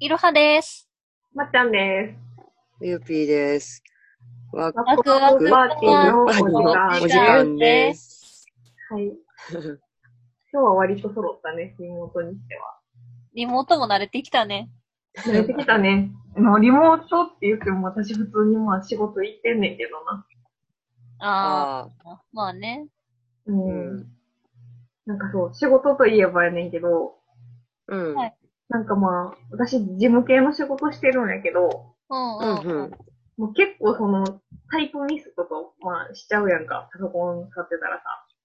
[0.00, 0.88] いろはです。
[1.34, 2.84] まっちゃんです。
[2.84, 3.82] ゆうぴーです。
[4.52, 8.46] ワクワクワクパーティーのお時の間です。
[8.90, 9.06] はい。
[9.06, 9.12] 今
[10.52, 12.78] 日は割と揃ったね、リモートにしては。
[13.34, 14.70] リモートも慣れてきたね。
[15.16, 16.12] 慣れてきたね。
[16.36, 20.26] まあリモートって言っても私普通にまあ仕事行ってんねんけどな。
[21.18, 22.86] あああ、まあね。
[23.46, 23.52] う。
[23.52, 24.06] ん。
[25.06, 27.16] なんかそう、仕事といえばやねんけど、
[27.88, 28.14] うん。
[28.14, 28.38] はい
[28.68, 32.90] なんかまあ、私事務系の仕事してるんやけど、うんううんんうん。
[33.38, 34.24] もう結構その、
[34.70, 38.02] タイプミスとか、まあしちゃうやんか、パソコン使ってたらさ。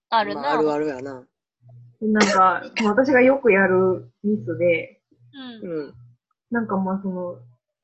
[0.09, 0.41] あるな。
[0.41, 1.25] まあ、あるあるやな。
[1.99, 5.02] でなんか、まあ私がよくやるミスで、
[5.61, 5.70] うん。
[5.70, 5.94] うん。
[6.52, 7.38] なんかまあその、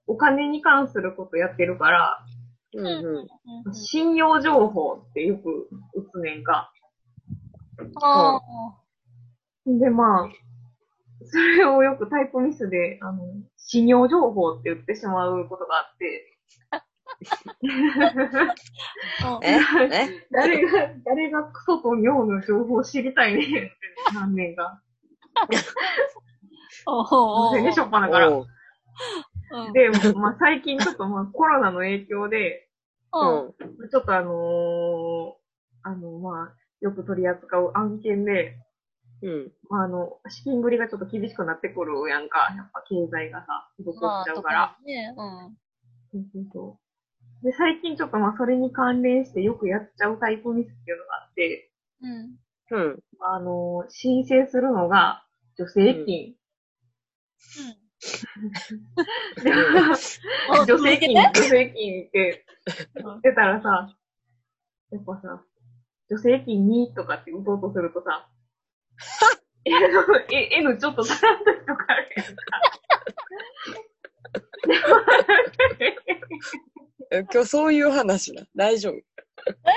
[0.07, 2.25] お金に関することやってるから、
[2.73, 3.27] うんう
[3.65, 6.71] うん信用情報ってよく打つねんか。
[8.01, 8.41] ああ、
[9.65, 10.29] でまあ、
[11.25, 13.19] それをよくタイプミスで、あの、
[13.57, 16.37] 信用情報って言ってしまうことがあって、
[20.31, 23.75] 誰が、誰がクソと尿の情報を知りたいねんって
[24.13, 24.81] 何年か。
[26.85, 28.29] お全然しょっぱなから。
[29.73, 32.69] で、まあ最近ちょっとまあコロナの影響で、
[33.11, 33.53] う
[33.85, 33.89] ん。
[33.89, 35.39] ちょっとあのー
[35.83, 38.57] あの、まあ、よく取り扱う案件で、
[39.21, 39.29] うん。
[39.29, 39.51] うん。
[39.69, 42.53] まあ、あの、資金繰りがちょっと厳しくなってくるやんか。
[42.55, 44.75] やっぱ経済がさ、滞っまあ、ちゃうから。
[44.77, 45.13] 特にね。
[45.15, 46.23] うん。
[46.33, 46.79] そうそ
[47.41, 47.45] う。
[47.45, 52.39] で、最近ちょっとまあ、それに関連してよくやっちゃうタイプミスっていうのがあって、うん。
[52.71, 52.99] うん。
[53.19, 55.25] あの、申請するのが
[55.55, 56.35] 助成金。
[59.43, 59.55] でう
[59.93, 59.95] ん。
[60.65, 62.45] 助成金、助成金って
[62.95, 63.95] 言ってたらさ、
[64.91, 65.43] やっぱさ、
[66.07, 68.29] 助成金2とかって打とうとするとさ、
[69.65, 72.07] N, ちょっと足らん時とかある
[77.11, 78.43] やん今日そういう話な。
[78.55, 78.93] 大丈夫。
[79.63, 79.73] 大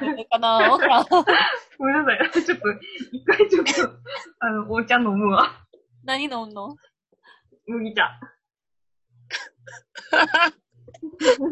[0.00, 1.06] 丈夫かなわからん。
[1.78, 2.44] ごめんなさい。
[2.44, 2.64] ちょっと、
[3.12, 3.72] 一回ちょっと、
[4.40, 5.50] あの、お茶飲むわ。
[6.04, 6.76] 何飲んの？
[7.66, 8.20] 麦茶。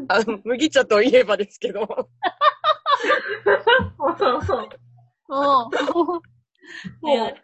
[0.09, 1.87] あの、麦茶といえばですけど。
[3.47, 3.53] そ
[4.13, 4.69] うそうそう。
[7.03, 7.11] うん。
[7.11, 7.35] いや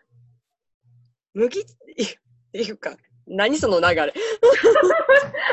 [1.34, 1.64] 麦、っ
[2.52, 4.14] ていうか、何その流れ？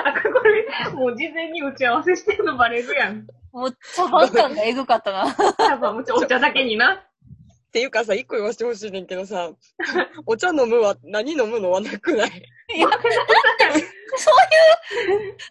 [0.06, 3.28] あ、これ、もう事前に打ち合わせしてんのバレるやん。
[3.52, 5.20] もう茶番感がエグかったな。
[5.70, 6.94] やっぱもうちょお茶だけにな。
[6.94, 7.00] っ
[7.74, 9.50] ていうかさ、一個言わせてほしいねんけどさ、
[10.28, 12.30] お茶飲むは、何飲むのはなくない？
[12.76, 13.88] いや、だって、そういう、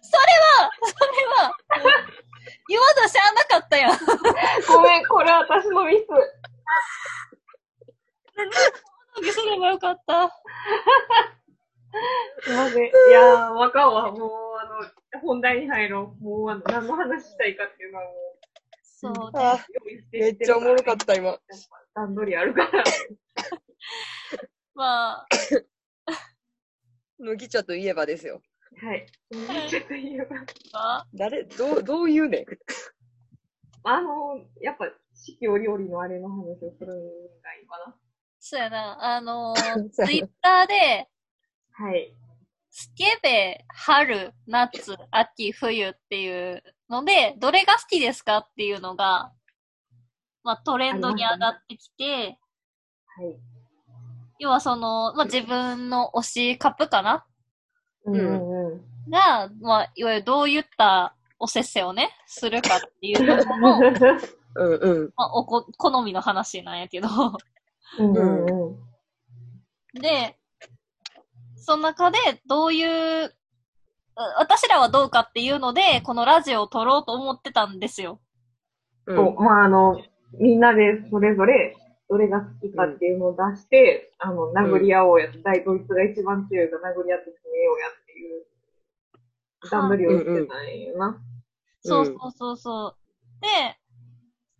[0.01, 0.23] それ
[0.55, 1.57] は、それは、
[2.69, 3.97] 言わなしゃあなかったやん。
[4.67, 6.05] ごめん、これ私のミス。
[8.51, 10.31] すればよかった。
[12.47, 12.85] ません。
[12.85, 14.11] いやー、わかんわ。
[14.11, 16.23] もう、あの、本題に入ろう。
[16.23, 18.11] もう、あの、何の話したいかっていうのはも
[18.83, 21.37] そうう、あ用意してめっちゃおもろかった、今。
[21.93, 22.83] 段取りあるから。
[24.75, 25.27] まあ、
[27.19, 28.41] 麦茶といえばですよ。
[28.81, 29.05] はい。
[29.69, 30.25] ちょっといいよ。
[30.71, 32.41] まあ、誰、どう、どういうね？
[32.41, 32.45] ん。
[33.83, 36.93] あの、やっぱ、四季折々のあれの話をするの
[37.41, 37.95] がいいかな。
[38.45, 39.15] そうやな。
[39.15, 41.07] あのー、 ツイッターで、
[41.71, 42.13] はい。
[42.69, 49.31] スケベ、春、夏、秋、冬っていうので、どれが好きですかっていうのが、
[50.43, 52.37] まあトレンドに上がってきて、
[53.15, 53.39] はい。
[54.39, 57.25] 要はその、まあ自分の推しカップかな？
[58.03, 59.09] うんうんうん。
[59.09, 63.79] が、まあ、いわゆるどういったおせっせをね、するかっていうのも、
[64.55, 65.13] うんうん。
[65.15, 67.07] まあ、おこ、好みの話なんやけど。
[67.99, 68.77] うんうんう
[69.97, 70.01] ん。
[70.01, 70.37] で、
[71.55, 73.33] その中でどういう、う
[74.37, 78.19] 私らはどうかっていうので、このラジオを撮ろうと思ってたんですよ。
[79.05, 80.01] うんそう、まあ、あの、
[80.39, 81.75] みんなでそれぞれ、
[82.09, 88.45] どれが好きかっていうのを出して、あの、殴り合おうや、大ドイツが一番強いが殴り合って決めようやっていう、
[89.69, 91.17] 段取りをしてたんよな。
[91.81, 92.95] そうそうそうそう。
[93.41, 93.47] で、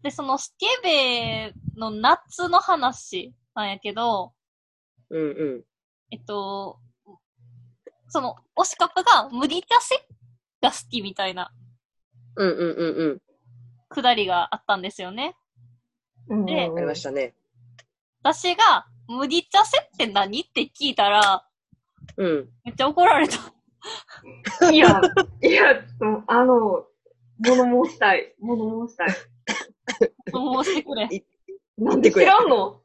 [0.03, 4.33] で、そのスケベの夏の話なんやけど、
[5.09, 5.25] うんう
[5.59, 5.63] ん。
[6.11, 6.79] えっと、
[8.09, 9.95] その、推しカップが無理出せ
[10.61, 11.51] が好きみたいな
[12.35, 13.21] うんうんうんうん。
[13.89, 15.35] くだりがあったんですよね。
[16.29, 17.33] うんでありましたね。
[18.21, 21.45] 私が、無理茶せって何って聞いたら、
[22.17, 22.49] うん。
[22.63, 23.37] めっちゃ怒られた。
[24.71, 25.01] いや、
[25.41, 26.85] いや、ちょっとあの、
[27.39, 28.33] 物申したい。
[28.39, 29.09] 物申したい。
[30.31, 31.07] もうしてくれ。
[31.77, 32.81] なんで知らんの？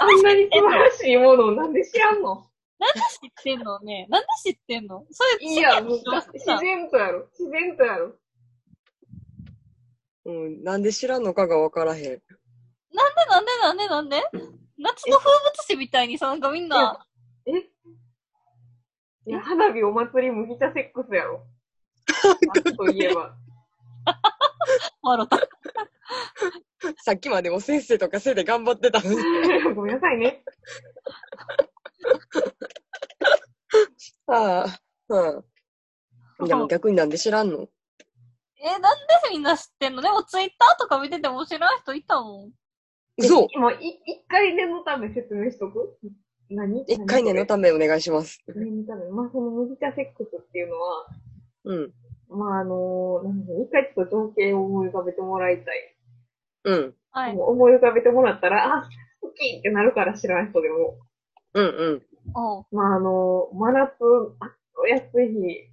[0.00, 2.46] あんなに素晴らしいものをなんで知らんの？
[2.78, 4.06] なんで知ってんのね？
[4.08, 5.04] なんで知ってんの？
[5.10, 7.28] そういや、もう自然とやろ。
[7.38, 8.14] 自然とやろ。
[10.24, 10.62] うん。
[10.64, 12.02] なんで知らんのかがわからへん。
[12.02, 12.22] なんで
[13.28, 14.22] なんでなんでなんで？
[14.78, 17.06] 夏の風物詩みたいにさ、なんかみんな、
[17.46, 17.52] え
[19.26, 21.46] いや、花火お祭り麦茶セックスやろ。
[22.54, 23.36] 夏といえば。
[25.02, 25.38] 笑った。
[27.04, 29.16] さっきまでお先生とかせいで頑張ってたのに。
[29.74, 30.44] ごめんなさいね。
[34.26, 34.80] ああ。
[35.08, 36.48] うん。
[36.48, 37.68] でも逆になんで知らんの？
[38.64, 38.88] え、なんで
[39.30, 42.52] みんな知ってんのでもツイッターとか見てても知らん人いたもん。
[43.20, 43.48] そう。
[43.52, 45.98] 今、い一回念のため説明しとく？
[46.50, 46.82] 何？
[46.82, 48.42] 一回念のためお願いします。
[48.54, 49.08] 念のため。
[49.10, 51.06] まあ、その麦茶セックスっていうのは、
[51.64, 51.92] うん。
[52.34, 55.96] まあ、あのなんだろう一回ちょっと情景を思い浮かべてもらいたい。
[56.64, 56.94] うん。
[57.10, 57.36] はい。
[57.36, 58.88] 思い浮かべてもらったら、あ、
[59.20, 60.98] 好きってなるから知らん人でも。
[61.54, 62.02] うんうん。
[62.70, 63.90] まあ、あの真夏、
[64.94, 65.68] 暑い日、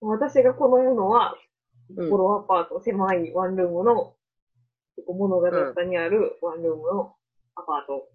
[0.00, 1.34] 私が好むのは、
[1.96, 4.14] うんボロアパート、狭いワンルームの、
[4.96, 7.14] 結構物語ったにあるワンルームの
[7.56, 8.08] アパート。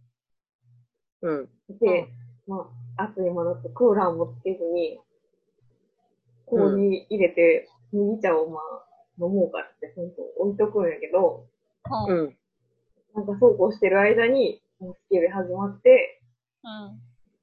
[1.22, 1.50] うん。
[1.80, 2.08] で、
[2.48, 2.68] ま
[2.98, 5.00] あ、暑い真夏、クーラーもつけずに、
[6.50, 8.62] 氷入れて、麦茶をまあ、
[9.20, 11.46] 飲もうかって、ほんと置いとくんやけど、
[12.08, 12.36] うん。
[13.16, 16.22] なんかそうこうしてる間に、もうスケベ始まって、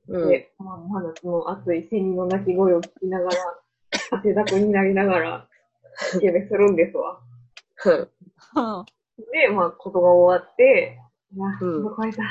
[0.08, 0.28] うん。
[0.28, 3.36] で、まあ、真夏の暑いセミの鳴き声を聞きながら、
[4.12, 5.48] 汗だくになりながら、
[5.96, 7.20] スケベするんですわ。
[7.84, 8.84] うん。
[9.32, 10.98] で、まあ、ことが終わって、
[11.34, 12.22] いや、うん喉乾いた。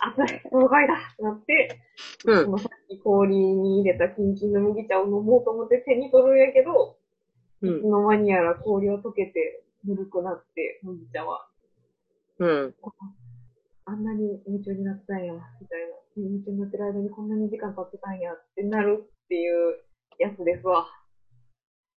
[0.00, 1.80] 暑い、喉乾いたってなって、
[2.24, 2.50] うんそ。
[2.50, 6.96] のさっき氷に入れたキンキンの麦茶を飲もうと思って手に取るんやけど、
[7.62, 7.84] うんいつ。
[7.86, 11.46] の間にやら氷を溶けて、ぬるくなって、麦茶は。
[12.38, 12.74] うん。
[13.84, 15.96] あんなに夢中になってたんや、みたいな。
[16.16, 19.78] 夢中になってる間にこんなに時間経ってたんやってなるっていう
[20.18, 20.86] やつですわ。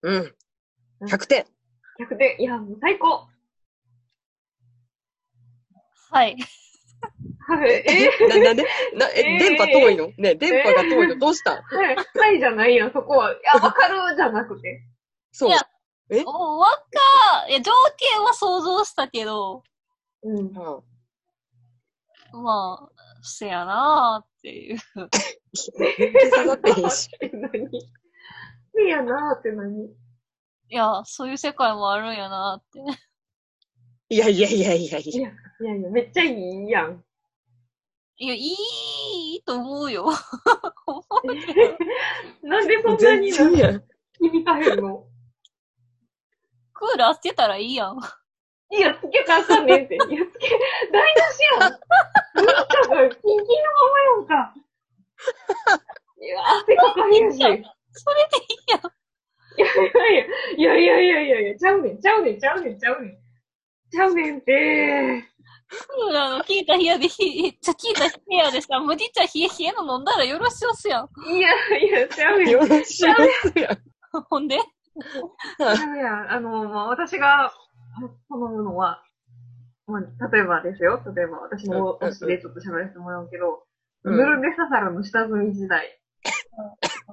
[0.01, 0.35] うん。
[1.07, 1.45] 100点。
[1.99, 2.41] 100点。
[2.41, 3.27] いや、もう最高
[6.11, 6.37] はい。
[7.45, 7.71] はい。
[7.71, 8.63] え な、なんで？
[8.95, 10.07] な、え、えー電波遠いの？
[10.17, 11.17] ね電波が遠いの？
[11.17, 11.55] どうした？
[11.59, 13.31] んはい、はいじゃないやん、そこは。
[13.33, 14.81] いや、 わかるじゃなくて。
[15.31, 15.53] そうい。
[15.53, 15.59] や
[16.11, 16.23] え？
[16.25, 19.63] おわかいや、条件は想像したけど、
[20.23, 20.37] うん。
[20.37, 20.83] うん
[22.35, 24.77] まあ、せやなーっていう。
[25.53, 27.09] 下がってへんし。
[27.21, 27.67] え、何？
[28.85, 29.85] いやなーって何？
[29.85, 29.89] い
[30.69, 32.99] や、そういう世界もあるんやなーって。
[34.09, 34.97] いやいやいやいや。
[34.97, 37.03] いや、いやいや、めっちゃいいやん。
[38.17, 38.41] いや、い
[39.37, 40.07] いと思うよ。
[42.43, 43.83] なんでそんな全に然やん。
[44.19, 45.05] 響かへんの？
[46.73, 47.97] クーラーつけたらいいやん。
[48.71, 49.95] いや、つけたらあかんねんって。
[49.95, 50.49] いや、つけ、
[50.91, 51.79] 台無しやん。
[53.09, 54.53] キンキンのままやんか。
[56.21, 57.37] いや、汗かかへんし。
[57.37, 57.63] いやい
[57.93, 58.81] それでいいやん。
[59.57, 59.65] や
[60.57, 63.17] いや、いやいやいやいや、ちゃうねん、ちゃうねん、ちゃうねん、ちゃうねん。
[63.91, 65.23] ちゃうねんって。
[65.73, 71.09] クーラーの効いた部屋でひ、ちゃ、効いた部屋でさ、麦茶冷え冷えの飲んだらよろしおすやん。
[71.35, 72.49] いやいや、ちゃうねん。
[72.49, 73.13] よろしいですや
[73.73, 73.77] ん。
[74.29, 74.57] ほんで？
[74.57, 76.31] ちゃうやん。
[76.31, 77.51] あの、まあ、私が
[78.29, 79.03] 好むのは、
[79.87, 81.01] まあ、例えばですよ。
[81.15, 83.63] 例えば、私の推しでちょっと喋らせてもらうけど、うん
[84.05, 85.97] ヌルネササラの下積み時代。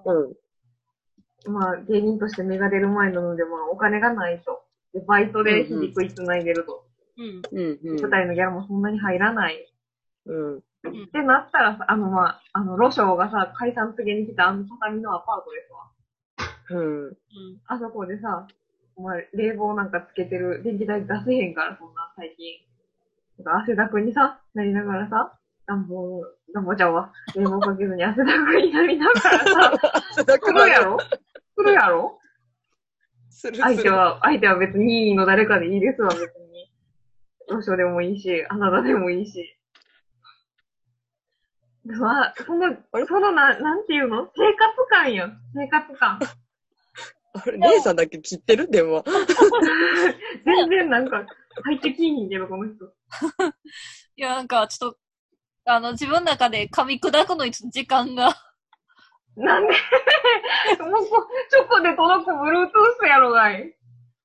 [0.05, 1.53] うん。
[1.53, 4.61] まあ、芸人として芽が出る前なので、まあ、お金がないと。
[4.93, 6.85] で、バイトで日々食いつないでると。
[7.17, 7.43] うん。
[7.53, 7.79] うん。
[7.83, 8.01] うん。
[8.01, 9.73] 舞台のギャラもそんなに入らない。
[10.27, 10.59] うん。
[10.59, 10.61] っ
[11.13, 16.81] てなったらさ、あの、まあ、あの、ロショウがさ、解散告げに来たあの畳のアパートですわ。
[16.81, 17.07] うん。
[17.07, 17.17] うん。
[17.67, 18.47] あそこでさ、
[18.97, 23.45] お前、冷房なんかつけてる、電気代出せへんから、そんな、最近。
[23.45, 26.23] なんか汗だくにさ、なりながらさ、暖房、
[26.55, 27.13] 暖房ちゃうわ。
[27.37, 29.73] 冷房かけずに汗だくになりながらさ、
[30.11, 30.99] 汗だく来るやろ？
[31.57, 32.19] 来るやろ？
[33.31, 36.29] する相手は、相手は別に任意の誰かでいいですわ、別に。
[37.51, 39.57] ロショウでもいいし、あなたでもいいし。
[41.85, 44.29] まあ、そのあれ、そのな、なんていうの？
[44.37, 45.41] 生活感やん。
[45.55, 46.19] 生活感。
[47.33, 48.71] あれ、姉さんだけ切ってる？
[48.71, 49.03] 電話。
[50.45, 51.25] 全然なんか、
[51.65, 52.85] 入ってきひんけど、この人。
[54.17, 54.99] いや、なんか、ちょっと、
[55.65, 58.35] あの、自分の中で噛み砕くのに時間が。
[59.37, 59.73] なんで？
[60.85, 63.75] もうこ、チョコで届く Bluetooth やろがい。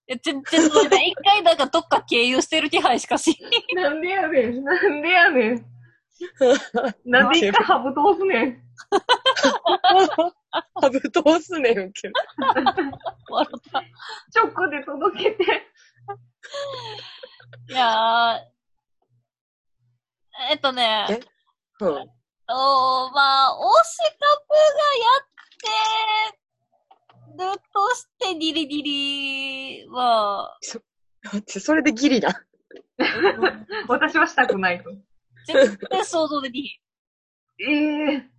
[0.08, 3.38] え、ちょ、 ちょ、ちょ、一回なんかどっか経由してる気配しかし。
[3.74, 4.64] なんでやねん。
[4.64, 5.66] なんでやねん。
[7.06, 8.64] なんで一回ハブ通すねん。
[10.76, 12.14] ハブ通すねん、ウケる。
[13.30, 13.84] 笑った。
[14.32, 15.44] チョコで届けて。
[17.70, 18.56] いやー。
[20.52, 21.14] えっとね、え？
[21.82, 22.10] うん。
[22.48, 24.58] と、まあ、推しカプが
[25.02, 25.26] やっ
[26.32, 26.45] て
[27.38, 30.58] るとしてギリギリは、
[31.32, 32.46] だってそれでギリだ。
[32.98, 34.92] う ん私はしたくないと。
[35.48, 37.72] 全然想像できひん。
[37.72, 38.35] ええ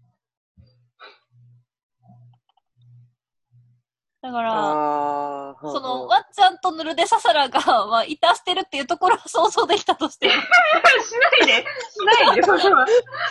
[4.27, 5.57] だから。
[5.63, 12.87] その、わっちゃんとヌルデササラが、 まあ、いたしてるっていうところは想像できたとしても、しないで、しないで、それは。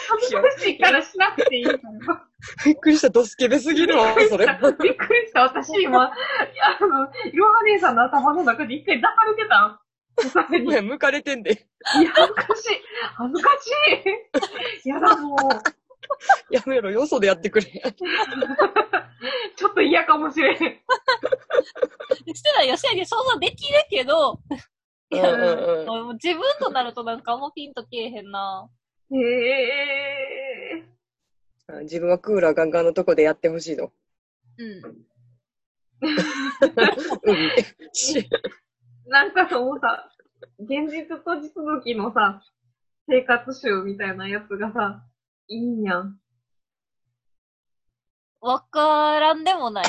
[0.10, 1.80] 恥ずかしいからしなくていいから。
[2.64, 4.46] びっくりした、ドスケベすぎるわ、それ。
[4.46, 6.10] びっくりした、私今、あ
[6.80, 9.80] の、いろは姉さんの頭の中で一回出されてたん。
[10.56, 11.68] いいや、向かれてんで。
[12.04, 12.82] や、恥ずかしい。
[13.16, 14.90] 恥ずかしい。
[14.90, 15.85] やだ、もう。
[16.52, 17.68] やめろ、よそでやってくれ。
[19.56, 20.58] ちょっと嫌かもしれん。
[20.58, 20.62] し
[22.42, 24.40] てないよ、せやけど想像できるけど、
[25.12, 28.70] いや、うんうんうんもう自分となるとなんかあんまピンとけえへんな。
[29.12, 30.84] へえ
[31.84, 33.92] 自分はクーラーガンガンのとこでやってほしいの。
[34.58, 34.82] うん。
[39.08, 40.12] なんかそのさ、
[40.60, 42.42] 現実と地続きのさ、
[43.08, 45.04] 生活集みたいなやつがさ、
[45.48, 46.20] いいんやん。
[48.42, 49.86] わからんでもない。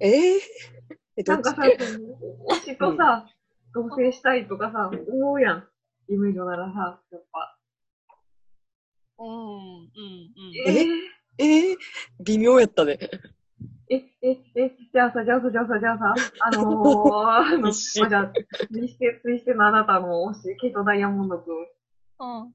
[0.00, 0.40] えー、
[1.16, 1.44] え、どっち？
[1.44, 2.06] なんかさ、その
[2.50, 3.26] 推しとさ、
[3.74, 5.68] 同棲したいとかさ、思うやん。
[6.08, 7.58] 夢女ならさ、やっぱ。
[9.18, 9.88] うん、うん、うん。
[10.66, 10.86] え
[11.38, 11.76] えー、
[12.20, 12.98] 微妙やったね。
[13.90, 18.32] え、え、え、じゃあさ、じゃあさ、じゃあさ、じゃあさ、あのー、 あの、まあじゃあ、
[18.72, 21.54] ツイステ、ツイステのあなたの推し、ケイト・ダイヤモンド君、
[22.18, 22.54] うん、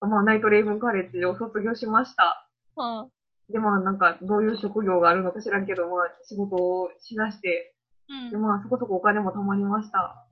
[0.00, 2.48] まあ、ナイト・レイブン・カレッジを卒業しました。
[2.76, 7.74] うん、で、まあ、なんか、どういう職業があるのか知らんけど、まあ、仕事をしだして、
[8.08, 10.26] うんで、、まあ、そこそこお金も貯まりました。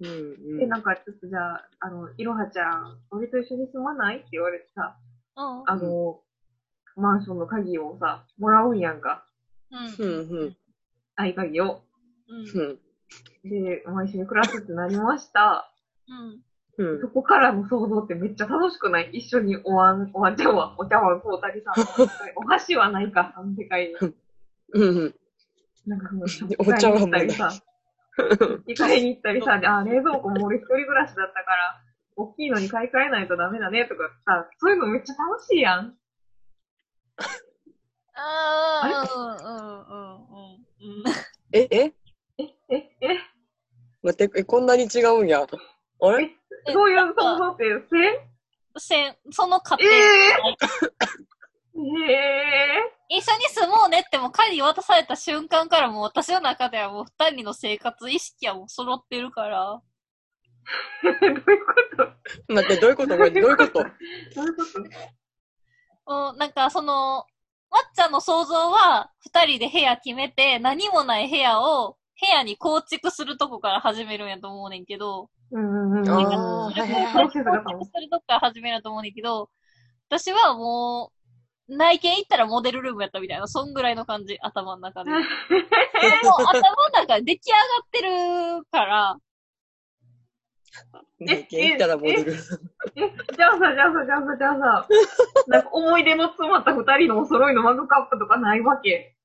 [0.00, 0.06] うん。
[0.06, 0.68] うんうで、ん。
[0.68, 4.18] なんか、ちょっとじゃあ、あの、いろはちゃん、俺と一緒に住まない？
[4.18, 4.96] って言われてさ、
[5.36, 6.20] うん、あの、
[6.96, 9.24] マンションの鍵をさ、もらうんやんか。
[9.70, 10.56] うん、うんうん。
[11.16, 11.82] 合鍵を。
[12.28, 12.78] うん、うん。
[13.48, 15.72] で、まあ、一緒に暮らすってなりました。
[16.08, 16.42] うん。
[16.78, 17.00] うん。
[17.00, 19.10] そこからの想像ってめっちゃ楽しくない？
[19.12, 21.74] 一緒におわん、おわんちゃんは、お茶碗買うたりさ、
[22.36, 23.94] お箸はないか、あの世界に。
[24.74, 25.14] うんうん。
[25.86, 26.22] なんかその、
[26.58, 27.52] お茶碗もたりさ、
[28.76, 31.80] 買いに行ったりさ、あ、冷蔵庫も俺一人暮らしだったから、
[32.16, 35.96] 大きいのに買い替えないとダメだねとかさ、そういうのめっちゃ楽しいやん。
[38.14, 41.14] あー、うん、うん、うん、うん。
[41.52, 41.92] え、え？
[42.38, 43.18] え、え、え、
[44.02, 45.46] 待って、え、こんなに違うんや。
[46.00, 46.30] あれ？
[46.66, 47.64] えそういう想像って、
[48.78, 49.96] せん、その過せ程、え
[52.12, 59.80] え 一緒に住もうねっても鍵渡された瞬間からもう私の中ではもう二人の生活意識はもう揃ってるから。
[61.02, 62.52] ー、 どういうこと？
[62.52, 63.16] 待って、どういうこと？
[63.16, 63.72] これどういうこと？
[63.72, 63.80] ど
[64.42, 64.64] ういうこ
[66.04, 66.32] と？
[66.36, 67.18] なんかその、
[67.70, 76.08] わっちゃんの想像は二人で部屋決めて何もない部屋を部屋に構築するとこから始めるんやと思うねんけど、うんうんうん。
[76.08, 77.38] あー構はいはいはい築す
[78.00, 79.50] るとこから始めると思うねんけど、
[80.08, 81.12] 私はも
[81.68, 85.10] う、内見行ったらモデルルームやったみたいな、そんぐらいの感じ、頭の中で。
[85.10, 89.16] もう頭の中で出来上がってるから、
[91.18, 92.32] ね、行ったらモデル。
[92.32, 92.36] え、
[93.36, 94.86] じゃあさ、じゃあさ、じゃあさ、じゃあさ、
[95.48, 99.17] なんか思い出の詰まった二人のお揃いのマグカップとかないわけ？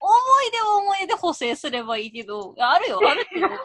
[0.00, 0.12] 思
[0.48, 3.48] い出を思い出で補正すればいいけど、あるよ、あるけど。
[3.48, 3.56] 補正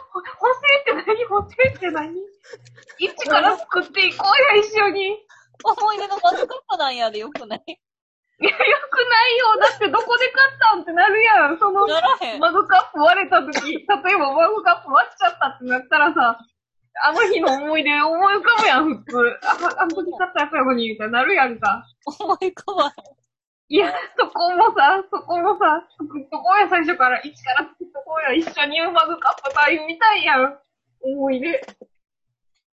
[0.80, 1.24] って何？
[1.28, 2.14] 補正って何？
[2.98, 5.12] 一から作っていこうや、一緒に。
[5.12, 5.18] い
[5.62, 7.60] 思い出のマグカップなんやでよくない？
[7.66, 9.56] や、よくないよ。
[9.60, 11.58] だってどこで買ったんってなるやん。
[11.58, 11.86] その。
[12.38, 16.38] マグカップ割れた時、例えばマグカップ割っちゃったってなったらさ、
[17.04, 19.18] あの日の思い出思い浮かぶやん、普通。
[19.44, 21.84] あ、あの時買ったやつやのに、みたいになるやんか。
[22.18, 22.94] 思い浮かば。
[23.72, 27.20] いや、そこもさ、そこもさ、作っとこうや、最初から。
[27.20, 28.32] 一から作っとこうや。
[28.34, 30.58] 一緒にマグカップ買いみたいやん。
[31.02, 31.64] 思い出。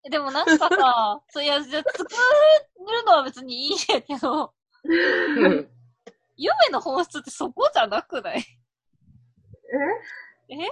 [0.10, 2.10] でもなんかさ、 そういや、じゃあ作る
[3.06, 5.70] のは別にいいんやけど、うん。
[6.36, 8.40] 夢の本質ってそこじゃなくない？
[10.50, 10.56] え？
[10.56, 10.56] え？
[10.56, 10.70] え？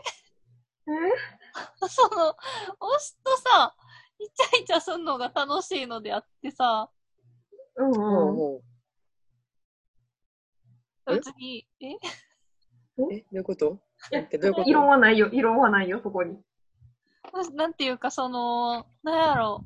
[1.87, 2.35] その、
[2.79, 3.75] 推しとさ、
[4.17, 6.89] イチャイチャすんのが楽しいのであってさ、
[7.75, 8.55] うんうん。
[8.55, 8.74] うん
[11.05, 11.87] 別に、え？
[11.87, 11.97] え、
[12.97, 13.79] どういうこと？
[14.11, 14.69] え待ってどういうこと？
[14.69, 15.29] 異論はないよ。
[15.31, 16.37] 異論はないよ、そこに。
[17.53, 19.63] なんていうかその、なんやろ。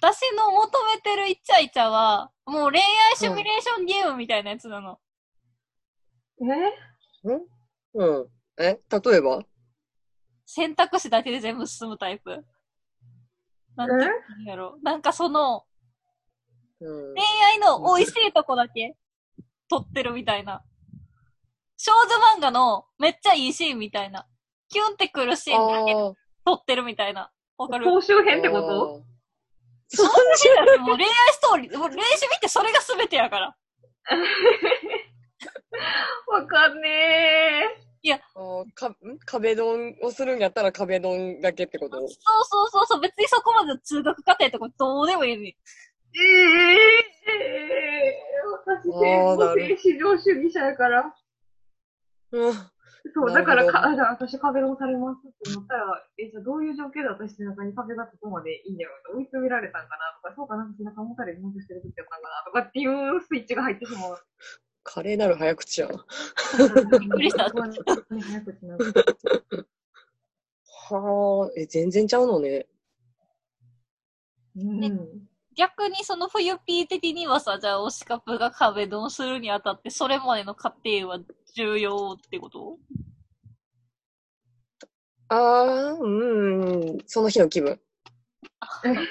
[0.00, 4.98] 私の求めてるイチャイチャは、もう恋愛シミュレーションゲームみたいなやつなの。
[6.40, 6.44] え？
[7.94, 8.28] うん？
[8.58, 9.44] え、例えば？
[10.46, 12.44] 選択肢だけで全部進むタイプ。
[13.76, 14.78] なんていうんやろ。
[14.82, 15.64] なんかその、
[16.80, 18.96] うん恋愛の美味しいとこだけ
[19.68, 20.62] 撮ってるみたいな。
[21.76, 24.26] 少女漫画のめっちゃいいシーンみたいな。
[24.68, 26.12] キュンってくるシーンだけあ
[26.44, 27.30] 撮ってるみたいな。
[27.56, 27.84] わかる？
[27.84, 29.02] 総集編ってこと？
[29.90, 30.16] そんなに
[30.66, 33.56] だってもう恋愛ストーリー、もう練習見てそれが全てやから。
[36.28, 38.96] わかんねあーかん？
[39.26, 41.96] 壁ドンをするんやったら壁ドンだけってこと？
[41.98, 45.50] そうそうそうそう、別にそこまでの通学過程とかどうでもいいのに。
[45.50, 45.54] ー。
[46.14, 46.20] え
[47.30, 51.14] えー、私、あーなる戦後至上主義者やから。
[52.32, 52.54] うん。
[53.14, 64.18] そう、だからか、あじゃあ私壁ドンされますって思ったら、え、じゃあどういう状況で私背中に壁がここまでいいんやろうと追い詰められたんかなとか、そうかなんか背中持たれてもしてる時やったんかなとかっていうスイッチが入ってしまう。
[64.82, 66.06] 華麗なる早口やな。
[66.98, 68.94] びっくりした早口なる
[70.90, 72.66] はあ、え、全然ちゃうのね。
[74.56, 75.27] うん。
[75.58, 81.18] 逆にその冬ピー的にはさ、じゃあ推しカプが壁ドンするにあたって、それまでの過程は
[81.56, 82.78] 重要ってこと？
[85.30, 87.80] ああ、うん、その日の気分。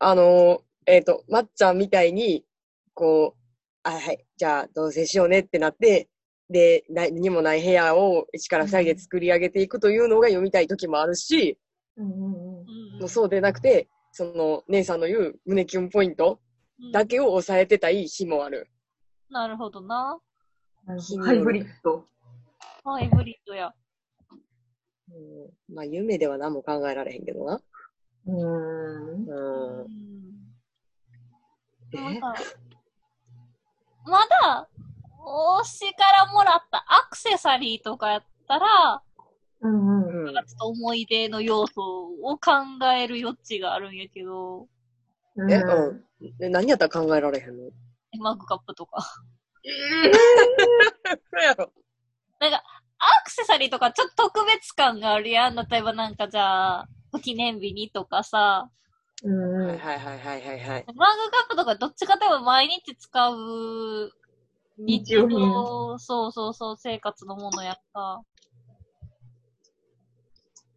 [0.00, 2.44] あの、えっ、と、まっちゃんみたいに、
[2.92, 3.40] こう、
[3.84, 6.08] あはい、じゃあ同棲しようねってなって、
[6.50, 11.56] で、何にもない部屋を一から二人で作り上げていくというのが読みたい時もあるし、
[11.96, 12.24] うんうんうん。
[12.24, 12.64] う
[12.96, 16.38] んもうそうでなくて、その姉さんの言う胸キュンポイント
[16.80, 18.68] うんだけを抑えてたい日もある。
[19.30, 20.18] なるほどな。
[20.86, 22.04] なるほどハイブリッド。
[22.84, 23.72] ハイブリッドや。
[25.10, 27.60] うん、まあ夢では何も考えられへんけどな。
[28.26, 29.24] うーん。
[29.26, 29.80] うん。
[29.80, 29.88] うん
[31.94, 32.20] え？
[32.20, 32.34] まだ、
[34.04, 34.68] まだ、
[35.62, 39.02] 推しからもらったアクセサリーとかやったら、
[39.62, 40.26] うんうん。
[40.26, 41.82] うんちょっと思い出の要素
[42.22, 42.52] を考
[42.96, 44.68] える余地があるんやけど、
[45.36, 46.04] え、うん。
[46.38, 47.70] で何やったら考えられへんの？
[48.18, 49.02] マグカップとか。
[49.02, 49.70] そ
[51.38, 51.72] うやろ。
[52.40, 52.62] なんか、
[52.98, 55.54] アクセサリーとかちょっと特別感があるやん。
[55.54, 56.88] 例えばなんかじゃあ、
[57.22, 58.70] 記念日にとかさ、
[59.24, 59.68] うんうん。
[59.68, 60.84] はいはいはいはいはいはい。
[60.94, 64.10] マグカップとかどっちかといえば毎日使う
[64.78, 65.98] 日用品。
[65.98, 68.22] そうそうそう、生活のものやった。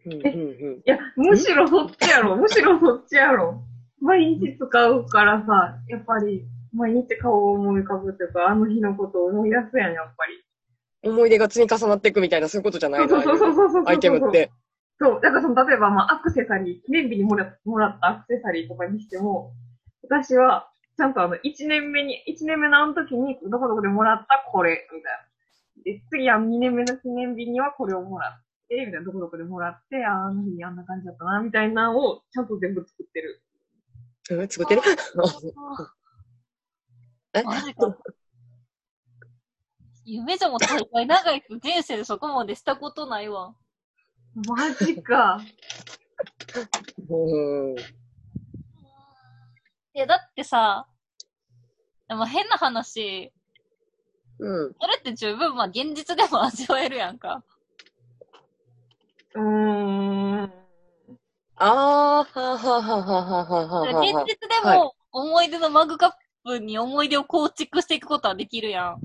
[0.05, 0.77] うんうんうん。
[0.77, 2.35] いや、むしろそっちやろ。
[2.35, 3.63] むしろそっちやろ。
[3.99, 11.09] 毎日使うからさ、やっぱり、毎日顔を思い浮かぶというか、あの日のことを思い出すやん、やっぱり。
[11.09, 13.09] 思い出が積み重なっていくみたいな、そういうことじゃないの？
[13.09, 13.83] そうそうそうそうそう。
[13.87, 14.31] アイテムっ。
[14.31, 14.51] て。
[14.99, 15.21] そう。
[15.21, 19.53] だからその、例えば、まあ、アクセサリー、記念日にもらもらったアクセサリーとかにしても、
[20.03, 25.25] 私は、ちゃんとあの、1年目に、1年目のあの時に、どこどこでもらったこれ、みたいな。
[25.83, 33.41] で、次は2年目の記念日にはこれをもらって、みたいな、どこどこでもらって、あの日あんな感じだったな、みたいなのを、ちゃんと全部作ってる。
[34.31, 34.81] うん作ってる？
[37.33, 37.43] え？
[37.43, 37.97] マジか。
[40.05, 43.55] 夢じゃも大会長い人生でそこまでしたことないわ。
[44.47, 45.39] マジか。
[47.09, 47.75] うん。
[47.77, 47.81] い
[49.93, 50.87] や、だってさ、
[52.07, 53.31] でも変な話、
[54.39, 54.73] うん。
[54.79, 57.43] それって十分、まあ現実でも味わえるやんか。
[59.35, 60.65] うーん。
[61.57, 61.67] あ
[62.19, 64.23] あ、はあはあはあはあはあはあはあ。
[64.23, 66.11] 現実ではいも思い出のマグカッ
[66.43, 68.99] プに思い出を構築していくことはできるやん。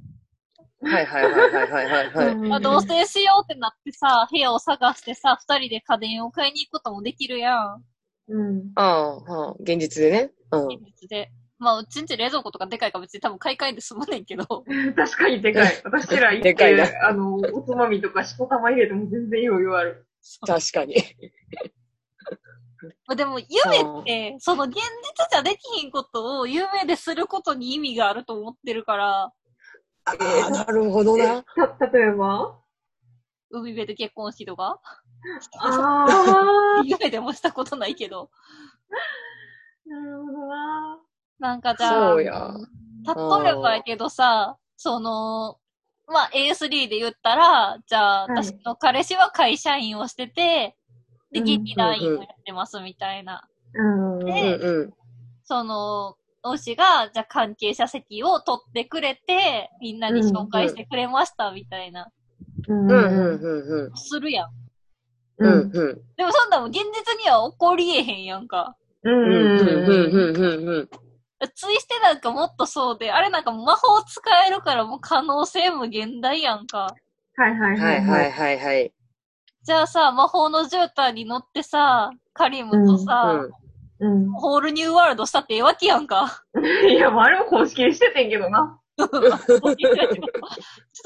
[0.83, 2.49] はいはいはいはいはいはいはい。
[2.49, 7.85] まあ、同棲しようってなってさ、部屋を探してさ、二人で家電を買いに行くこともできるやん。
[8.29, 8.73] うん。
[8.77, 10.33] ああ、はあ、現実でね。
[10.53, 10.69] うん。
[10.69, 11.31] 現実で。
[11.59, 14.45] まあ、うちんち冷蔵庫とかでかいから別に多分買い替えで済むねんけど。
[14.97, 15.81] 確かにでかい。
[15.85, 20.07] 私ら行っでかいあの、おつまみとかしこたま入れても全然余裕ある。
[20.47, 20.95] 確かに。
[23.07, 23.47] まあでも、夢
[24.01, 24.81] って、その現実
[25.31, 29.33] じゃできひんことを夢ですることに意味があると思ってるから、
[30.05, 30.13] あ
[30.47, 31.45] あ、なるほどな。
[31.79, 32.59] た、 例えば？
[33.51, 34.81] 海辺で結婚式とか？
[35.59, 36.07] あ
[36.81, 36.83] あ。
[36.87, 38.31] 夢でもしたことないけど。
[39.87, 41.01] なるほどな。
[41.39, 42.55] なんかじゃあ、そうや。
[43.05, 45.59] 例えばやけどさ、その、
[46.11, 50.77] まあ A3 で言ったら、じゃあ、はい私の彼氏は会社員をしてて、
[51.33, 53.49] で、うん劇団員をやってますみたいな。
[53.75, 54.19] うん。
[54.19, 54.93] うんでうん。
[55.45, 62.11] その、推しが、じゃあ関係者席を取ってくれて、みんなに紹介してくれましたみたいな、
[62.69, 62.91] うん。
[62.91, 64.49] うんうんうんするやん。
[65.39, 65.53] うん。
[65.53, 65.71] うん。
[65.71, 66.03] うんうん。
[66.17, 68.77] でもそんなもん現実には起こりえへんやんか。
[69.05, 69.13] うん。
[69.13, 70.15] うんうんうん。
[70.15, 70.89] うんうんうん。
[71.49, 76.95] ツイしてなんかもっとそうで、あれなんか魔法使えるからもう可能性無限大やんか。
[77.37, 78.33] はいはいははいいははいい。
[78.33, 78.93] はいはい。
[79.63, 83.47] じゃあさ、魔法の絨毯に乗ってさ、カリムとさ、
[84.01, 84.31] うん。
[84.33, 86.45] ホールニューワールドしたってええわけやんか。
[86.89, 88.81] いや、まあ、あれも公式にしててんけどな。
[88.99, 89.21] ちょっと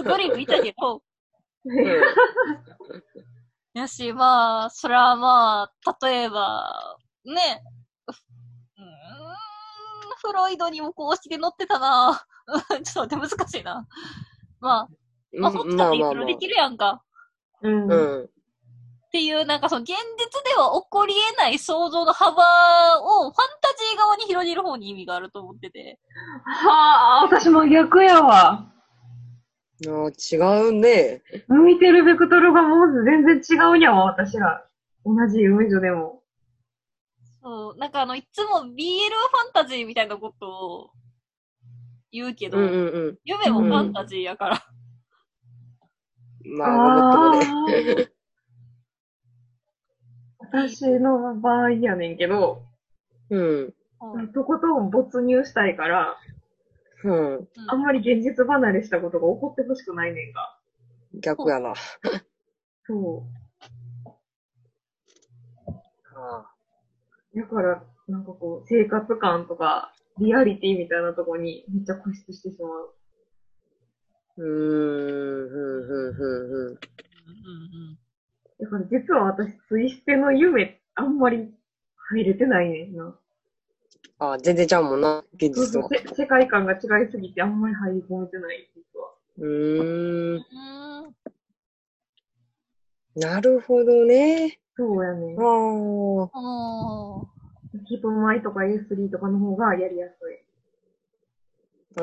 [0.05, 0.97] ドリンクいたけど。
[0.97, 1.03] うん
[3.75, 7.63] やし、まあ、それはまあ、例えば、ね、
[10.25, 12.25] フロイドにも公式で載ってたな
[12.83, 13.87] ちょっと待って、難しいな。
[14.61, 14.89] まあ、
[15.33, 17.03] まあ、そっちだっていろいろできるやんか。
[17.63, 17.91] うん。
[17.91, 18.25] うん。
[18.25, 18.29] っ
[19.13, 19.97] ていう、なんかその現実
[20.43, 22.43] では起こり得ない想像の幅
[23.01, 26.01] をファンタジー側に広げる方に意味があると思ってて。
[26.45, 28.67] はあ、私も逆やわ。
[29.87, 31.23] あー違うね。
[31.47, 34.67] 向いてるベクトルがもう全然違うんやわ、私ら。
[35.05, 36.24] 同じ夢女でも。
[37.45, 40.91] そう、なんかあの、いつも BL ファンタジーみたいなことを
[42.11, 43.19] 言うけど、うんうんうん。
[43.23, 44.67] 夢もファンタジーやから。
[46.57, 47.75] まあ、ごもっともね。
[47.77, 48.09] ー
[50.39, 52.63] 私の場合やねんけど、
[53.29, 53.75] うん。
[54.15, 56.17] うんとことん没入したいから、
[57.05, 57.49] うん。
[57.69, 60.59] あんまり現実離れしたことが起こってほしくないねんか。
[61.21, 61.75] 逆やな。
[62.87, 63.45] そう。
[66.17, 66.55] あ
[67.35, 72.95] だから、なんかこう、生活感とか、リアリティみたいなとこにめっちゃ固執してしまう。
[74.39, 76.67] ーうーん、ふんふんふんふん。
[76.67, 77.99] うんうん
[78.61, 81.53] だから実は私、ツイステの夢、あんまり
[82.13, 83.19] 入れてないねんな。
[84.21, 85.67] あー全然ちゃうもんな、現実とは。
[85.67, 89.13] そうそうせ世界観が違いすぎてあんまり入り込めてない、実は。
[89.39, 90.45] うーん。
[93.17, 94.59] なるほどね。
[94.77, 95.43] そうやねあ。
[96.33, 97.21] あ。
[97.21, 97.35] あ
[97.87, 100.45] ヒトマイとか A3 とかの方がやりやすい。
[101.97, 102.01] あ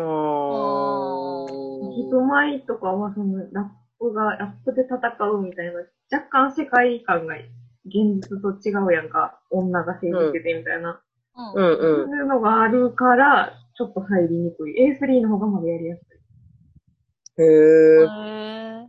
[1.96, 3.66] ヒートマイとかはそのラッ
[4.00, 4.98] プが、ラップで戦
[5.30, 5.82] うみたいな、
[6.12, 7.36] 若干世界観が
[7.86, 9.40] 現実と違うやんか。
[9.50, 11.02] 女が政治しててみたいな。
[11.34, 11.52] あ。
[11.52, 12.10] うんそううん。
[12.12, 14.98] いうのがあるから、ちょっと入りにくい。
[14.98, 16.02] A3 の方がまだやりやす
[17.38, 17.42] い。
[17.42, 17.48] へえ。
[17.48, 18.06] へ
[18.86, 18.88] え。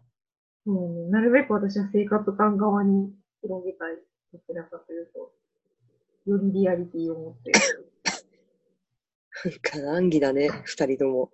[0.66, 3.96] うん、なるべく私は生活感側に広げたい。
[4.32, 5.32] どちらかというと。
[6.30, 7.52] よりリアリティを持って。
[9.44, 11.30] なんか難儀だね、二人とも。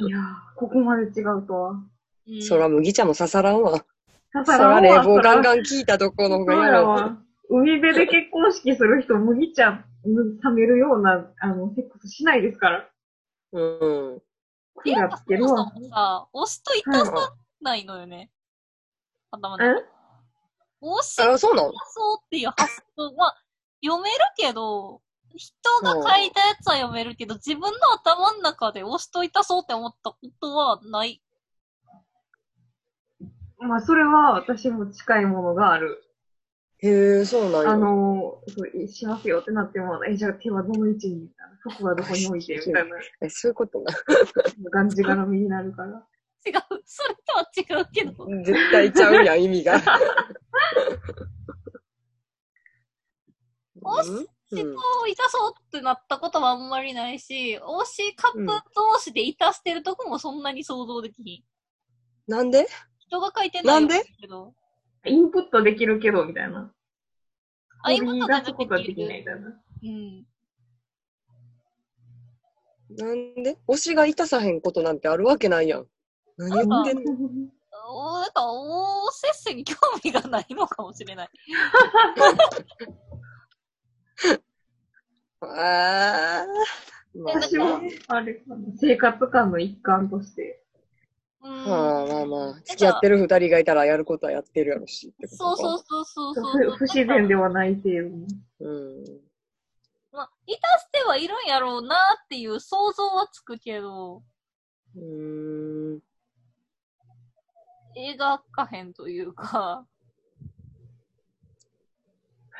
[0.00, 0.22] いやー、
[0.56, 1.70] ここまで違うとは。
[1.70, 1.88] うん
[2.40, 3.84] そら麦茶も刺さらんわ。
[4.32, 7.18] 刺そら冷房ガンンガン効いたとこの方そうが嫌だわ。
[7.50, 12.90] 海辺で結婚式する人、麦茶冷めるような、あの、セックスしないですから。
[13.52, 13.60] う
[14.16, 14.22] ん。
[14.76, 15.70] クーラーつけるわ。
[15.90, 18.30] さ、押しといたさないのよね。
[19.30, 19.64] 頭の。
[20.92, 21.72] 押しあ、そうなの？
[21.72, 23.34] そうっていう発想は、
[23.84, 25.00] 読めるけど、
[25.36, 31.20] 人が書いたやつは読めるけど、自分の頭の中で押しといたそうって思ったことはない？
[33.58, 36.02] まあ、それは私も近いものがある。
[36.78, 37.70] へえ、そうなんや。
[37.70, 41.14] あの、そうしますよってなっても、え、じゃあ手はどの位置に？
[41.22, 41.56] みたいな。
[41.72, 42.56] 服はどこに置いて？
[42.56, 42.96] みたいな。
[43.22, 43.92] え、そういうことな。
[44.70, 46.06] がんじがらみになるから。
[46.46, 46.82] 違う。
[46.84, 48.26] それとは違うけど。
[48.44, 49.80] 絶対ちゃうやん、意味が。
[53.82, 54.62] 押しうん人
[55.02, 62.30] をいたそうってなったことはあんまりないし、推しカップ同士でいたしてるとこもそんなに想像できひん。
[62.30, 62.68] なんで？
[63.00, 64.54] 人が書いてないなんでけど。
[65.06, 66.72] インプットできるけど、みたいな。
[67.82, 69.62] あ、今取りのが出すことはでできないみたいな。
[69.82, 70.26] うん。
[72.96, 73.58] なんで？
[73.66, 75.86] 推しがいたさへんことなんてあるわけないやん。
[76.36, 77.12] 何言ってんの
[77.86, 81.30] おなんか、おせっせに興味がないのかもしれない。
[85.40, 86.46] ああ。
[87.14, 90.64] まあ私は、あれかな、生活感の一環として。
[91.42, 91.64] うん。
[91.66, 95.56] まあまあまあ、付き合ってる二人がいたらやることはやってるやろしってことか。
[95.56, 98.26] そうそうそうそうそう不不自然ではない程度に。
[98.60, 99.04] うん。
[100.10, 104.22] まあ、いたしてはいるんやろうなっていう想像はつくけど、
[104.96, 106.02] うーん。
[107.96, 109.86] 描かへんというか、は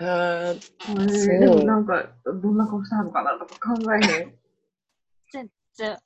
[0.00, 4.34] あ、えーでもなんか、どんな顔したのかなとか考えへん。
[5.74, 5.98] じゃ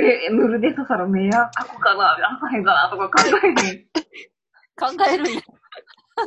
[0.00, 3.84] え、塗るで刺さる目や描くかな開かへんかなとか考えへん。
[4.76, 5.40] 考えるんや。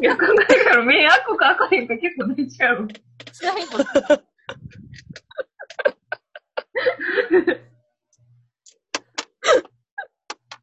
[0.01, 2.88] いや、考えるから目開くか開かへんか結構大事やろ。
[2.88, 3.84] ちなみにこれ、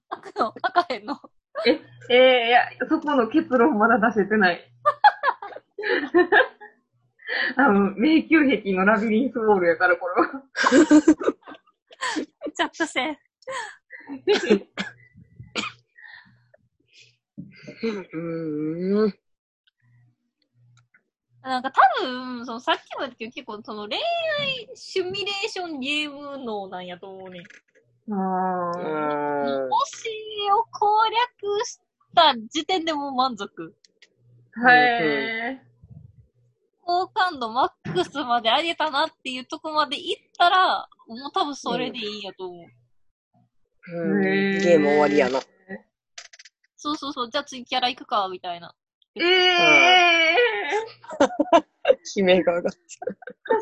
[0.09, 1.21] 開くの開かへんの
[2.13, 4.61] えー、いや、そこの結論まだ出せてない。
[7.57, 10.43] あの、迷宮壁のラビリンスウォールやから、これは。
[12.55, 13.17] チャットせん。
[17.83, 19.11] うーん。
[21.43, 23.97] だなんか多分、そのさっきも言ったけど、結構その恋
[24.41, 27.43] 愛シミュレーションゲーム脳なんやと思うね。
[28.11, 28.73] あうあ。
[28.77, 28.79] ん。
[28.79, 28.79] 推
[29.97, 30.11] し
[30.53, 31.19] を攻略
[31.65, 31.79] し
[32.15, 33.75] た時点でもう満足。
[34.55, 35.63] はい。
[36.81, 42.67] 好感度マックスまで上げたなっていうとこまで行ったら、もう多分それでいいんやと思う。
[43.95, 45.41] うんへゲーム終わりやな。
[46.77, 48.75] そうそうそう、じゃあ次キャラ行くか、みたいな。
[49.15, 50.37] ええ
[52.17, 52.73] 悲鳴が上がっ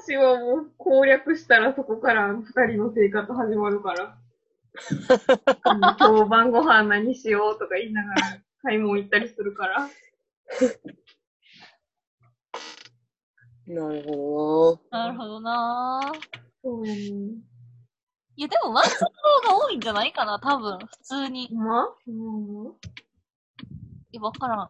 [0.05, 4.17] 私はもう攻略したらそこから二人の生活始まるから。
[4.71, 9.89] う ん今日晩ご飯何しようとか言いながら買い物行ったりするから。
[13.67, 16.13] なるほどなるほどな
[16.65, 17.01] うやね。
[18.37, 19.07] いや、でも満足度
[19.49, 21.49] が多いんじゃないかな、多分、普通に。
[21.53, 21.87] ま？
[22.07, 22.67] うん。
[24.13, 24.69] いや、わからん。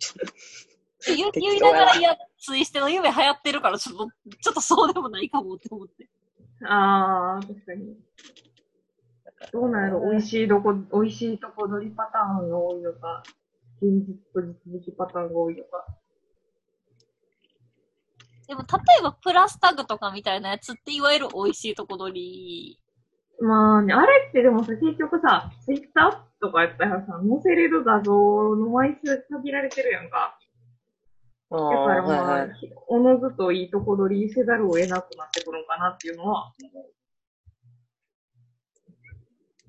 [1.16, 6.08] 言う言いながら、いや、ツイステの夢流行ってるから、ちょっと、ちょっとそうでもないかもって思って。
[6.64, 7.96] ああ、確かに。
[9.52, 10.10] どうなんやろ？
[10.10, 13.22] 美味しいどこ、美味しいとこ取りパターンが多いのか、
[13.80, 15.86] 現実と実績パターンが多いのか。
[18.46, 18.66] でも、例
[18.98, 22.80] えば、プラスタグとかみたいなやつって、いわゆる美味しいとこ取り。
[23.40, 28.12] まあね、あれってでもさ、結局さ、ツイッターとかやったらさ、載せれる画像
[28.56, 30.36] の枚数限られてるやんか。
[31.52, 32.50] あだからあ、まあ、はいはい。
[32.88, 36.52] おのずといいとこ取りせざるを得なくなってくるのかなっていうのは、あう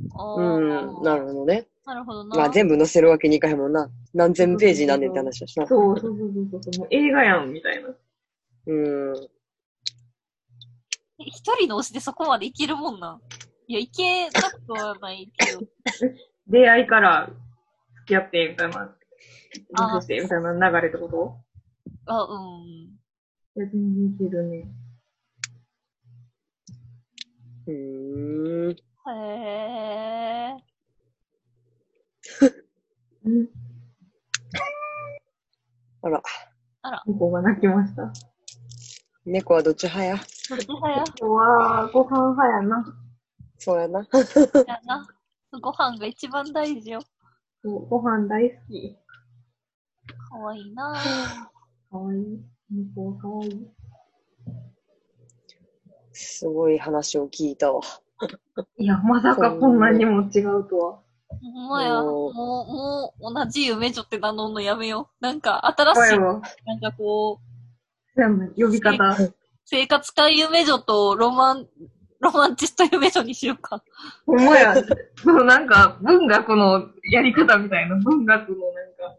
[0.02, 1.68] ん、ーなるほどね。
[1.86, 2.38] なるほどな。
[2.38, 3.90] まあ全部載せるわけにいかへんもんな。
[4.14, 5.68] 何千ページなんねんって話だしな。
[5.68, 7.90] そうそうそうそうそう、もう映画やん、みたいな。
[8.68, 9.16] うん。
[11.20, 13.20] え一人の推しでそこまでいけるもんな。
[13.68, 15.62] いや、いけなくはないけど。
[16.48, 17.30] 出会いから
[18.00, 18.96] 付き合って、みたいな。
[19.74, 21.36] あリスして、みたいな流れってこと？
[22.06, 22.64] あ、うん。
[22.64, 22.90] い
[23.56, 24.68] や、全然いけるね。
[27.68, 28.76] うーん。
[29.14, 30.64] へえ。
[33.26, 33.50] うん。
[36.04, 36.24] あら、
[37.06, 38.12] 猫が泣きました。
[39.26, 40.16] 猫はどっち派や？
[40.16, 40.22] ど
[40.56, 41.04] っち派や？
[41.06, 42.84] ここは、ご飯派やな。
[43.60, 44.00] そうやな。
[44.00, 45.08] やな。
[45.62, 47.02] ご飯が一番大事よ。
[47.62, 48.98] そうご飯大好き。
[50.30, 50.94] かわいいな
[51.92, 52.44] かわいい。
[52.72, 53.68] 猫はかわいい。
[56.14, 57.82] すごい話を聞いたわ。
[58.78, 61.00] いや、まさかこんなにも違うとは。
[61.30, 62.02] ほんまや。
[62.02, 65.24] もう、もう、同じ夢女って名乗るのやめよう。
[65.24, 66.42] なんか、新しい、なん
[66.82, 67.52] かこう、
[68.16, 69.16] 全部呼び方。
[69.66, 71.68] 生活感夢女とロマン、
[72.20, 73.84] ロマンチスト夢女にしようか。
[74.26, 74.76] ほんまや。
[75.16, 77.96] そのなんか、文学のやり方みたいな。
[77.96, 79.18] 文学のなんか、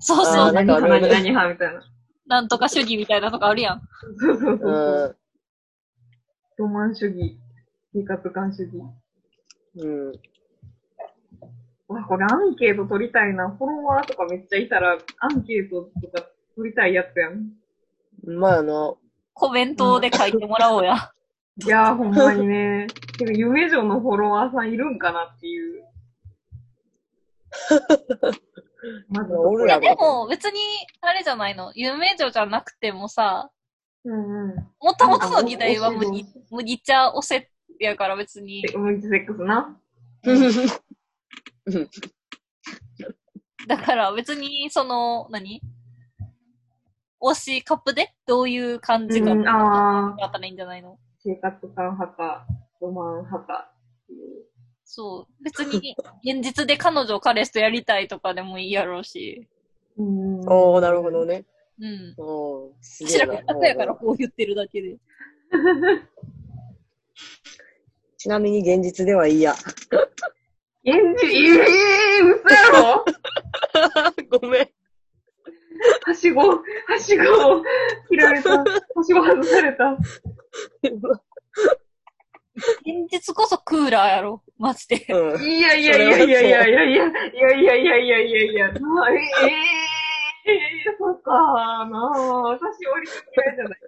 [0.00, 0.52] そうそう。
[0.52, 1.82] 何派何派みたいな。
[2.26, 3.82] なんとか主義みたいなのがあるやん。
[4.18, 5.08] そうそうそううそう。
[5.08, 5.16] ん。
[6.58, 7.38] ロマン主義。
[7.94, 8.72] 生活感主義。
[9.76, 10.12] うん。
[11.88, 13.50] あ、これアンケート取りたいな。
[13.50, 16.26] フォロワーとかめっちゃいたら、アンケートとか
[16.56, 17.52] 取りたいやつやん。
[18.24, 18.94] まあな、
[19.34, 21.12] コメントで書いてもらおうや。
[21.64, 22.86] いやー、ほんまにね。
[23.18, 25.84] てか、夢女のフォロワーさんいるんかなっていう。
[29.08, 30.60] まずそこおるやろでも、別に、
[31.02, 31.72] あれじゃないの。
[31.74, 33.50] 夢女じゃなくてもさ、
[34.04, 34.56] うんうん。
[34.80, 37.51] もともとの時代は無なんにか、無にちゃおせ
[37.84, 38.62] やから別に。
[38.62, 39.78] で、ムイツセックスな。
[43.66, 45.60] だから別に、その、何？
[47.20, 50.98] 推しカップでどういう感じがうん、ああったらいいんじゃないの？
[51.24, 52.46] 生活感派か、
[52.80, 53.72] ロマン派か
[54.04, 54.44] っていう。
[54.84, 55.44] そう。
[55.44, 55.94] 別に、
[56.28, 59.48] 現実で彼女、彼氏とやりたいとかでもいいやろうし。
[59.96, 60.40] うん。
[60.48, 61.24] おー、なるほど。
[61.24, 61.44] ね。
[61.80, 62.14] うん。
[62.18, 64.98] おー、すげ知らなかったやからこう言ってるだけで。
[68.22, 69.52] ちなみに現実ではいいや。
[70.84, 71.58] 現実、え
[72.20, 73.04] えー、嘘やろ？
[74.38, 74.68] ごめん。
[76.06, 76.56] はしご、は
[77.00, 77.64] しごを
[78.08, 78.50] 切られた。
[78.60, 78.64] は
[79.04, 79.96] しご外された。
[82.84, 84.40] 現実こそクーラーやろ？
[84.56, 85.04] マジで。
[85.12, 85.42] うん。
[85.42, 87.04] いやいやいやいやいやいやいやいや
[87.56, 88.78] いやいやいやいやいやな
[89.10, 89.16] え
[90.44, 91.32] えー、そっか
[91.90, 93.78] な私割と嫌いじゃない？
[93.80, 93.86] け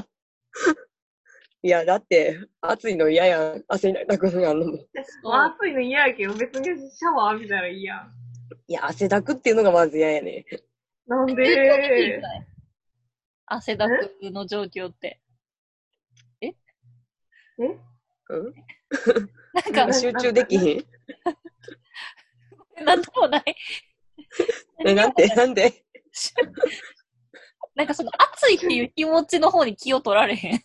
[0.00, 0.85] ど
[1.66, 3.64] いや、だって、暑いの嫌やん。
[3.66, 4.78] 汗になりたくなるのも。
[5.24, 8.12] まあ暑いの嫌やけど別にシャワー浴びたらいいやん。
[8.68, 10.46] いや、汗だくっていうのがまず嫌やね。
[11.08, 12.22] なんで？
[13.46, 15.20] 汗だくの状況って。
[16.40, 16.54] え？
[17.58, 17.80] うん？
[19.74, 20.86] なんか、 集中できひん？
[22.84, 23.56] なんともない。
[24.84, 25.26] え、なんて？
[25.34, 25.84] なんで
[27.74, 30.64] なんかその熱いっていう気持ちの方に気を取られへん。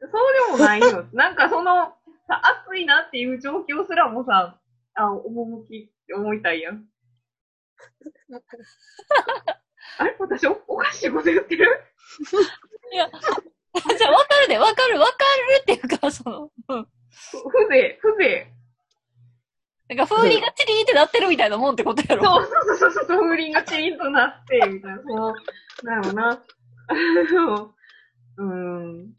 [0.00, 0.12] そう
[0.56, 1.06] でもないよ。
[1.12, 1.94] なんかその、
[2.26, 4.58] さ、暑いなっていう状況すらもさ、
[4.94, 6.84] あ、趣って思いたいやん。
[9.98, 11.66] あれ私お、おかしいこと言ってる？
[12.92, 15.16] いや、じゃあわかるで、わかる、わかる
[15.62, 16.84] っていうか、その、うん。
[16.84, 16.90] ふ
[17.50, 18.58] 風情、風情。
[19.88, 22.24] なんか風鈴がチリーってなってるみたいなもんってことやろ。
[22.24, 25.34] そうそうそうそう、風鈴がチリンとなって、みたいな、その、
[25.82, 26.44] なんやろな。
[28.36, 29.14] うーん。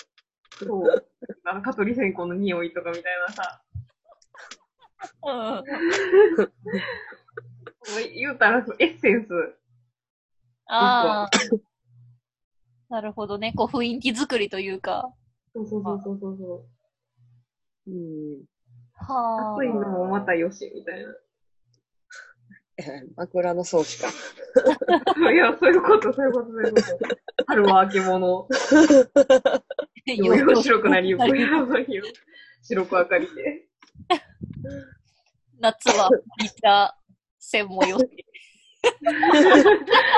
[0.59, 1.05] そう。
[1.45, 3.61] あの、蚊取り線香の匂いとかみたいなさ。
[5.23, 5.63] うん。
[8.13, 9.29] 言うたら、エッセンス。
[10.67, 11.29] ああ。
[12.89, 13.53] なるほどね。
[13.55, 15.13] こう雰囲気作りというか。
[15.53, 16.65] そうそうそうそうそうそ
[17.87, 17.93] うん。
[18.41, 18.45] う。
[18.95, 19.55] はあ。
[19.55, 21.15] 暑いのもまたよし、みたいな。
[23.15, 24.09] 枕草子か。
[25.31, 27.17] いや、そういうこと、そういうこと、そういうこと。
[27.47, 28.47] 春は明け物。
[30.05, 31.23] よよ白くなりゆく。
[32.61, 33.65] 白く明かりで。
[35.59, 36.95] 夏は麦茶
[37.37, 38.07] 専門よし。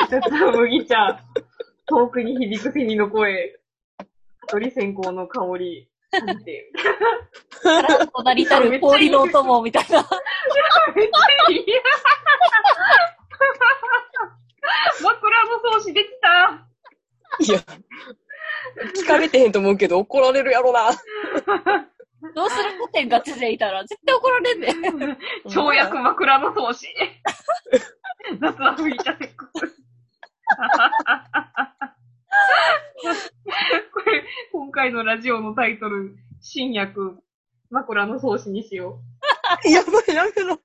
[0.09, 1.19] 夏は麦茶。
[1.87, 3.59] 遠くに響くセミの声。
[4.47, 5.91] 鳥線香の香り。
[6.11, 6.71] 感じて。
[8.13, 10.05] 隣たる氷のお供みたいな。
[10.95, 11.65] めっちゃいい。
[15.01, 15.31] 枕
[15.79, 16.67] 草子できた。
[17.39, 17.59] いや、
[18.95, 20.91] 聞かれてへんと思うけど怒られるやろな。
[22.35, 25.17] どうする古典ガチでいたら絶対怒られんねん。
[25.47, 26.87] 跳躍枕草子。
[28.39, 29.81] 夏は麦茶セックス。
[33.91, 37.17] これ、今回のラジオのタイトル、新薬、
[37.69, 38.99] 枕草子にしよ
[39.69, 40.55] やばい、やめろ。
[40.55, 40.61] う。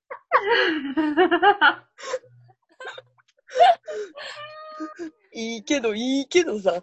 [5.38, 6.80] いいけど、いいけどさ。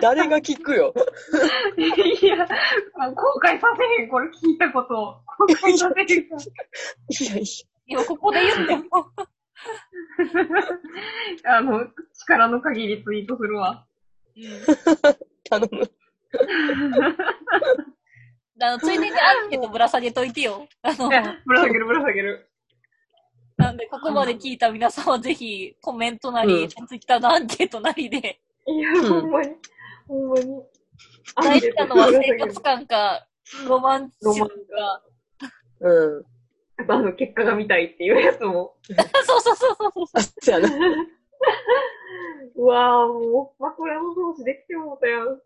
[0.00, 0.92] 誰が聞くよ。
[1.76, 1.82] い
[2.26, 5.22] や、後悔させへん、これ聞いたこと。
[5.38, 6.08] 後悔させへん。
[6.08, 6.26] い
[7.36, 7.44] やい
[7.86, 9.10] 今ここで言っても。
[11.44, 13.86] あの、力の限りツイートするわ。
[14.34, 14.50] や、
[15.48, 15.90] 頼む。
[18.62, 20.66] あの、ついでにアンケートぶら下げといてよ。
[20.82, 22.50] あのぶら下げる、ぶら下げる。
[23.56, 29.50] なんで、ここまで聞いた皆さんはぜひ、コメントなり、うんツイッターのアンケートなりで、いや、うんほんまに。
[30.08, 30.62] ほんまに。
[31.36, 33.26] 大事なのは生活感か、
[33.66, 35.02] ロマンチックか。
[35.80, 36.24] うん。
[36.78, 38.76] あとあの、結果が見たいっていうやつも。
[39.26, 40.06] そうそうそうそうそう。
[40.14, 40.70] あ、そうやな。
[42.56, 45.40] うわぁ、もう、枕の同士できてもうたやん。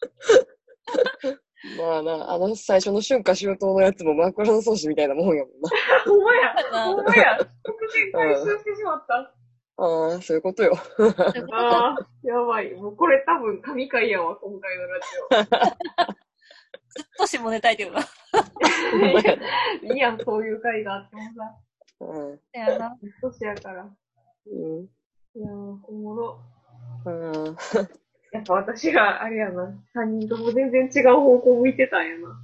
[1.78, 5.68] まあな、あの最初の春夏秋冬のやつも枕草子みたいなもんやもんな。
[6.06, 6.54] ほんまや。
[6.72, 7.38] なほんまや。
[8.12, 9.34] 回収してしまった。
[9.82, 10.76] ああ、そういうことよ。
[11.52, 12.74] ああ、やばい。
[12.74, 15.00] もうこれ多分神回やわ、今回のラ
[16.90, 18.00] ずっと下ネタ言ってるな。
[19.94, 21.30] い いやん、そういう回があってもさ。
[22.00, 22.38] うん。
[22.38, 22.94] そやな。
[23.22, 23.90] 年やから。
[24.46, 24.82] うん。
[24.82, 24.88] い
[25.40, 26.42] やー、おもろ。
[27.06, 27.56] うん。
[28.32, 32.40] やっぱ私が、あれやな、三人とも全然違う方向向いてたんやな。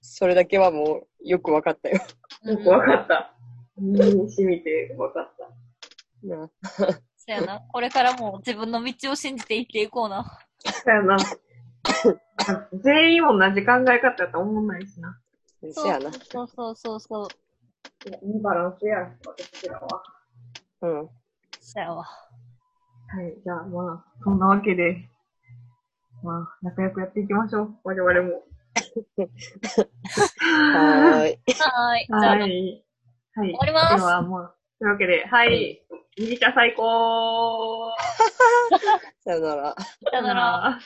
[0.00, 2.00] それだけはもうよくわかったよ。
[2.44, 3.34] よくわかった。
[3.76, 6.26] 身に染みてわかった。
[6.26, 6.50] な
[7.16, 7.60] そやな。
[7.72, 10.38] これからも自分の道を信じて生きていこうな。
[10.60, 11.16] そやな。
[12.82, 15.18] 全員同じ考え方やったら思んないしな。
[15.72, 16.12] そやな。
[16.12, 17.28] そうそうそうそう。
[18.08, 20.02] いやいいバランスや、私らは。
[20.82, 21.08] うん。
[21.60, 22.04] そやわ。
[22.04, 25.08] はい、じゃあまあ、そんなわけで、
[26.24, 27.74] まあ、仲良くやっていきましょう。
[27.84, 28.44] 我々も。
[30.40, 31.38] はーい。
[31.60, 32.06] はーい。
[32.10, 32.84] はい。
[33.36, 33.48] はい。
[33.50, 35.82] 終わりますでは、まあ、というわけで、はい。
[36.18, 37.92] 麦茶最高
[39.22, 39.74] さよなら。
[40.10, 40.40] さよなら。
[40.40, 40.78] ら。